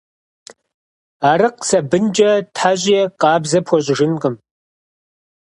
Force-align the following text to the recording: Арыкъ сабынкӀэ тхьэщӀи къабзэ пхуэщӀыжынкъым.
Арыкъ 1.29 1.61
сабынкӀэ 1.69 2.31
тхьэщӀи 2.53 2.99
къабзэ 3.21 3.59
пхуэщӀыжынкъым. 3.65 4.35